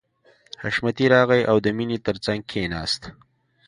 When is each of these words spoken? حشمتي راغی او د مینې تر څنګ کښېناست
حشمتي 0.61 1.05
راغی 1.13 1.41
او 1.49 1.57
د 1.65 1.67
مینې 1.77 1.97
تر 2.05 2.15
څنګ 2.25 2.39
کښېناست 2.49 3.01